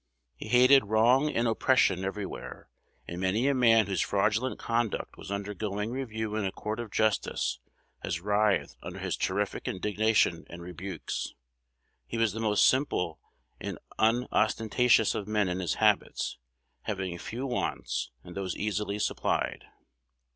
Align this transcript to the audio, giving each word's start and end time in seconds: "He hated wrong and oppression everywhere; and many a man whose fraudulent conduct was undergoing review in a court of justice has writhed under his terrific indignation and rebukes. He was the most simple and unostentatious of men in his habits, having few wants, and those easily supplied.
"He 0.35 0.47
hated 0.47 0.85
wrong 0.87 1.29
and 1.29 1.47
oppression 1.47 2.03
everywhere; 2.03 2.71
and 3.07 3.21
many 3.21 3.47
a 3.47 3.53
man 3.53 3.85
whose 3.85 4.01
fraudulent 4.01 4.57
conduct 4.57 5.15
was 5.15 5.29
undergoing 5.29 5.91
review 5.91 6.35
in 6.35 6.43
a 6.43 6.51
court 6.51 6.79
of 6.79 6.89
justice 6.89 7.59
has 8.01 8.19
writhed 8.19 8.75
under 8.81 8.97
his 8.97 9.15
terrific 9.15 9.67
indignation 9.67 10.45
and 10.49 10.59
rebukes. 10.63 11.35
He 12.07 12.17
was 12.17 12.33
the 12.33 12.39
most 12.39 12.65
simple 12.67 13.19
and 13.59 13.77
unostentatious 13.99 15.13
of 15.13 15.27
men 15.27 15.47
in 15.47 15.59
his 15.59 15.75
habits, 15.75 16.39
having 16.85 17.15
few 17.19 17.45
wants, 17.45 18.09
and 18.23 18.35
those 18.35 18.55
easily 18.55 18.97
supplied. 18.97 19.65